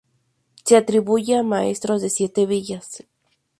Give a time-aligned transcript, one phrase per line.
[0.65, 3.03] Se atribuye a maestros de Siete Villas.